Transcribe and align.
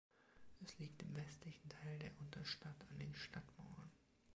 Es 0.65 0.79
liegt 0.79 1.03
im 1.03 1.15
westlichen 1.15 1.69
Teil 1.69 1.99
der 1.99 2.09
Unterstadt 2.17 2.87
an 2.89 2.97
den 2.97 3.13
Stadtmauern. 3.13 3.91